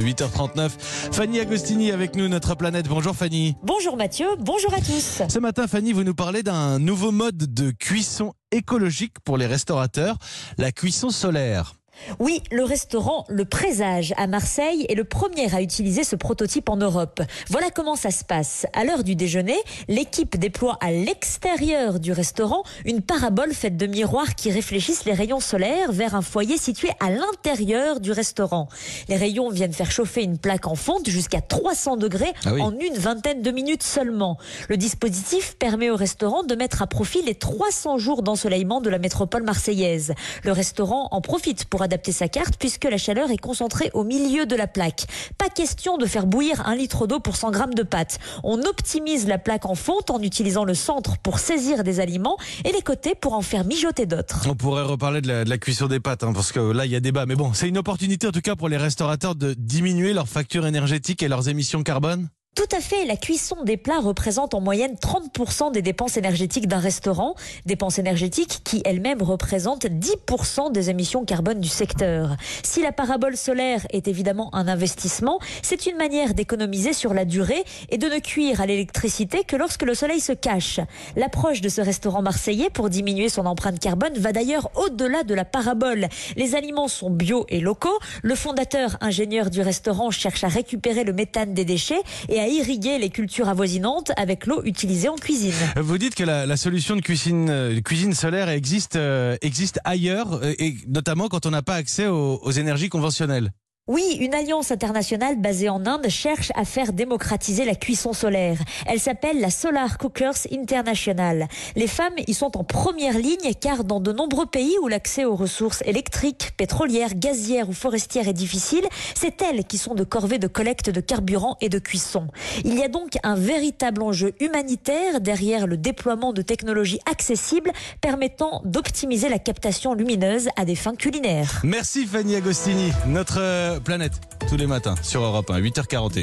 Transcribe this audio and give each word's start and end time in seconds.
8h39. 0.00 0.70
Fanny 1.12 1.40
Agostini 1.40 1.90
avec 1.92 2.16
nous, 2.16 2.28
notre 2.28 2.54
planète. 2.54 2.88
Bonjour 2.88 3.14
Fanny. 3.14 3.56
Bonjour 3.62 3.96
Mathieu, 3.96 4.26
bonjour 4.38 4.72
à 4.74 4.80
tous. 4.80 5.22
Ce 5.28 5.38
matin, 5.38 5.66
Fanny, 5.66 5.92
vous 5.92 6.04
nous 6.04 6.14
parlez 6.14 6.42
d'un 6.42 6.78
nouveau 6.78 7.12
mode 7.12 7.52
de 7.54 7.70
cuisson 7.70 8.32
écologique 8.52 9.20
pour 9.24 9.36
les 9.36 9.46
restaurateurs, 9.46 10.16
la 10.58 10.72
cuisson 10.72 11.10
solaire. 11.10 11.79
Oui, 12.18 12.42
le 12.50 12.64
restaurant 12.64 13.24
Le 13.28 13.44
Présage 13.44 14.14
à 14.16 14.26
Marseille 14.26 14.86
est 14.88 14.94
le 14.94 15.04
premier 15.04 15.52
à 15.54 15.62
utiliser 15.62 16.04
ce 16.04 16.16
prototype 16.16 16.68
en 16.68 16.76
Europe. 16.76 17.20
Voilà 17.48 17.70
comment 17.70 17.96
ça 17.96 18.10
se 18.10 18.24
passe. 18.24 18.66
À 18.72 18.84
l'heure 18.84 19.04
du 19.04 19.14
déjeuner, 19.16 19.56
l'équipe 19.88 20.36
déploie 20.38 20.78
à 20.80 20.90
l'extérieur 20.90 22.00
du 22.00 22.12
restaurant 22.12 22.62
une 22.84 23.02
parabole 23.02 23.52
faite 23.52 23.76
de 23.76 23.86
miroirs 23.86 24.34
qui 24.34 24.50
réfléchissent 24.50 25.04
les 25.04 25.12
rayons 25.12 25.40
solaires 25.40 25.92
vers 25.92 26.14
un 26.14 26.22
foyer 26.22 26.56
situé 26.58 26.90
à 27.00 27.10
l'intérieur 27.10 28.00
du 28.00 28.12
restaurant. 28.12 28.68
Les 29.08 29.16
rayons 29.16 29.50
viennent 29.50 29.72
faire 29.72 29.90
chauffer 29.90 30.22
une 30.22 30.38
plaque 30.38 30.66
en 30.66 30.74
fonte 30.74 31.08
jusqu'à 31.08 31.40
300 31.40 31.96
degrés 31.96 32.32
Ah 32.44 32.54
oui. 32.54 32.62
en 32.62 32.72
une 32.78 32.94
vingtaine 32.96 33.42
de 33.42 33.50
minutes 33.50 33.82
seulement. 33.82 34.38
Le 34.68 34.76
dispositif 34.76 35.56
permet 35.58 35.90
au 35.90 35.96
restaurant 35.96 36.42
de 36.42 36.54
mettre 36.54 36.82
à 36.82 36.86
profit 36.86 37.22
les 37.22 37.34
300 37.34 37.98
jours 37.98 38.22
d'ensoleillement 38.22 38.80
de 38.80 38.90
la 38.90 38.98
métropole 38.98 39.42
marseillaise. 39.42 40.14
Le 40.44 40.52
restaurant 40.52 41.08
en 41.10 41.20
profite 41.20 41.64
pour 41.66 41.82
adapter 41.90 42.12
sa 42.12 42.28
carte 42.28 42.54
puisque 42.56 42.84
la 42.84 42.98
chaleur 42.98 43.32
est 43.32 43.36
concentrée 43.36 43.90
au 43.94 44.04
milieu 44.04 44.46
de 44.46 44.54
la 44.54 44.68
plaque. 44.68 45.06
Pas 45.38 45.48
question 45.48 45.98
de 45.98 46.06
faire 46.06 46.26
bouillir 46.26 46.64
un 46.68 46.76
litre 46.76 47.08
d'eau 47.08 47.18
pour 47.18 47.34
100 47.34 47.50
grammes 47.50 47.74
de 47.74 47.82
pâte. 47.82 48.20
On 48.44 48.60
optimise 48.62 49.26
la 49.26 49.38
plaque 49.38 49.66
en 49.66 49.74
fonte 49.74 50.10
en 50.10 50.22
utilisant 50.22 50.64
le 50.64 50.74
centre 50.74 51.18
pour 51.18 51.40
saisir 51.40 51.82
des 51.82 51.98
aliments 51.98 52.36
et 52.64 52.70
les 52.70 52.82
côtés 52.82 53.16
pour 53.16 53.32
en 53.32 53.42
faire 53.42 53.64
mijoter 53.64 54.06
d'autres. 54.06 54.46
On 54.48 54.54
pourrait 54.54 54.84
reparler 54.84 55.20
de 55.20 55.42
la, 55.48 55.58
cuisson 55.58 55.88
des 55.88 55.98
pâtes, 55.98 56.22
hein, 56.22 56.32
parce 56.32 56.52
que 56.52 56.60
là, 56.60 56.86
il 56.86 56.92
y 56.92 56.96
a 56.96 57.00
débat. 57.00 57.26
Mais 57.26 57.34
bon, 57.34 57.52
c'est 57.54 57.68
une 57.68 57.78
opportunité 57.78 58.28
en 58.28 58.32
tout 58.32 58.40
cas 58.40 58.54
pour 58.54 58.68
les 58.68 58.76
restaurateurs 58.76 59.34
de 59.34 59.52
diminuer 59.54 60.12
leur 60.12 60.28
facture 60.28 60.68
énergétique 60.68 61.24
et 61.24 61.28
leurs 61.28 61.48
émissions 61.48 61.82
carbone. 61.82 62.28
Tout 62.56 62.76
à 62.76 62.80
fait, 62.80 63.04
la 63.04 63.16
cuisson 63.16 63.62
des 63.64 63.76
plats 63.76 64.00
représente 64.00 64.54
en 64.54 64.60
moyenne 64.60 64.96
30% 65.00 65.70
des 65.70 65.82
dépenses 65.82 66.16
énergétiques 66.16 66.66
d'un 66.66 66.80
restaurant, 66.80 67.36
dépenses 67.64 68.00
énergétiques 68.00 68.62
qui 68.64 68.82
elles-mêmes 68.84 69.22
représentent 69.22 69.86
10% 69.86 70.72
des 70.72 70.90
émissions 70.90 71.24
carbone 71.24 71.60
du 71.60 71.68
secteur. 71.68 72.36
Si 72.64 72.82
la 72.82 72.90
parabole 72.90 73.36
solaire 73.36 73.86
est 73.90 74.08
évidemment 74.08 74.52
un 74.52 74.66
investissement, 74.66 75.38
c'est 75.62 75.86
une 75.86 75.96
manière 75.96 76.34
d'économiser 76.34 76.92
sur 76.92 77.14
la 77.14 77.24
durée 77.24 77.64
et 77.88 77.98
de 77.98 78.08
ne 78.08 78.18
cuire 78.18 78.60
à 78.60 78.66
l'électricité 78.66 79.44
que 79.44 79.54
lorsque 79.54 79.82
le 79.82 79.94
soleil 79.94 80.20
se 80.20 80.32
cache. 80.32 80.80
L'approche 81.14 81.60
de 81.60 81.68
ce 81.68 81.80
restaurant 81.80 82.20
marseillais 82.20 82.68
pour 82.68 82.90
diminuer 82.90 83.28
son 83.28 83.46
empreinte 83.46 83.78
carbone 83.78 84.14
va 84.16 84.32
d'ailleurs 84.32 84.70
au-delà 84.74 85.22
de 85.22 85.34
la 85.34 85.44
parabole. 85.44 86.08
Les 86.36 86.56
aliments 86.56 86.88
sont 86.88 87.10
bio 87.10 87.46
et 87.48 87.60
locaux. 87.60 87.98
Le 88.22 88.34
fondateur 88.34 88.96
ingénieur 89.00 89.50
du 89.50 89.62
restaurant 89.62 90.10
cherche 90.10 90.42
à 90.42 90.48
récupérer 90.48 91.04
le 91.04 91.12
méthane 91.12 91.54
des 91.54 91.64
déchets 91.64 92.02
et 92.28 92.39
à 92.40 92.48
irriguer 92.48 92.98
les 92.98 93.10
cultures 93.10 93.48
avoisinantes 93.48 94.12
avec 94.16 94.46
l'eau 94.46 94.62
utilisée 94.64 95.08
en 95.08 95.16
cuisine. 95.16 95.52
Vous 95.76 95.98
dites 95.98 96.14
que 96.14 96.24
la, 96.24 96.56
solution 96.56 96.96
de 96.96 97.00
cuisine, 97.00 97.48
euh, 97.50 97.80
cuisine 97.80 98.14
solaire 98.14 98.48
existe, 98.48 98.96
euh, 98.96 99.36
existe 99.42 99.80
ailleurs, 99.84 100.34
euh, 100.34 100.54
et 100.58 100.74
notamment 100.88 101.28
quand 101.28 101.46
on 101.46 101.50
n'a 101.50 101.62
pas 101.62 101.74
accès 101.74 102.06
aux 102.06 102.50
énergies 102.50 102.88
conventionnelles. 102.88 103.50
Oui, 103.92 104.18
une 104.20 104.36
alliance 104.36 104.70
internationale 104.70 105.34
basée 105.34 105.68
en 105.68 105.84
Inde 105.84 106.08
cherche 106.08 106.52
à 106.54 106.64
faire 106.64 106.92
démocratiser 106.92 107.64
la 107.64 107.74
cuisson 107.74 108.12
solaire. 108.12 108.56
Elle 108.86 109.00
s'appelle 109.00 109.40
la 109.40 109.50
Solar 109.50 109.98
Cookers 109.98 110.46
International. 110.52 111.48
Les 111.74 111.88
femmes 111.88 112.14
y 112.28 112.32
sont 112.32 112.56
en 112.56 112.62
première 112.62 113.18
ligne 113.18 113.52
car 113.60 113.82
dans 113.82 113.98
de 113.98 114.12
nombreux 114.12 114.46
pays 114.46 114.76
où 114.80 114.86
l'accès 114.86 115.24
aux 115.24 115.34
ressources 115.34 115.82
électriques, 115.86 116.52
pétrolières, 116.56 117.16
gazières 117.16 117.68
ou 117.68 117.72
forestières 117.72 118.28
est 118.28 118.32
difficile, 118.32 118.84
c'est 119.16 119.42
elles 119.42 119.64
qui 119.64 119.76
sont 119.76 119.96
de 119.96 120.04
corvée 120.04 120.38
de 120.38 120.46
collecte 120.46 120.88
de 120.88 121.00
carburant 121.00 121.56
et 121.60 121.68
de 121.68 121.80
cuisson. 121.80 122.28
Il 122.64 122.78
y 122.78 122.84
a 122.84 122.88
donc 122.88 123.18
un 123.24 123.34
véritable 123.34 124.04
enjeu 124.04 124.34
humanitaire 124.38 125.20
derrière 125.20 125.66
le 125.66 125.76
déploiement 125.76 126.32
de 126.32 126.42
technologies 126.42 127.00
accessibles 127.10 127.72
permettant 128.00 128.62
d'optimiser 128.64 129.28
la 129.28 129.40
captation 129.40 129.94
lumineuse 129.94 130.48
à 130.54 130.64
des 130.64 130.76
fins 130.76 130.94
culinaires. 130.94 131.60
Merci 131.64 132.06
Fanny 132.06 132.36
Agostini, 132.36 132.92
euh, 133.36 133.79
planète, 133.80 134.20
tous 134.48 134.56
les 134.56 134.66
matins 134.66 134.94
sur 135.02 135.22
Europe 135.22 135.50
1, 135.50 135.60
8h41. 135.60 136.18